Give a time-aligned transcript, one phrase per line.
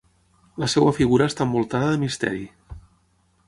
[0.63, 2.43] La seva figura està envoltada de misteri.